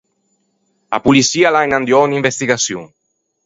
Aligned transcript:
A 0.97 0.99
poliçia 1.07 1.45
a 1.49 1.53
l’à 1.57 1.63
inandiou 1.69 2.01
unn’investigaçion. 2.09 2.83